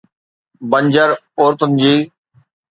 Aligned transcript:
بنجر 0.71 1.09
عورتن 1.39 1.71
جي 1.81 1.93